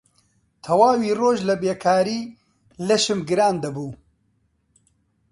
تەواوی 0.63 1.15
ڕۆژ 1.19 1.37
لە 1.49 1.55
بێکاری 1.61 2.21
لەشم 2.87 3.19
گران 3.29 3.55
دەبوو 3.63 3.91